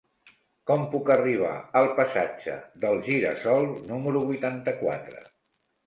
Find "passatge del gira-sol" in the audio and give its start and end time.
2.01-3.71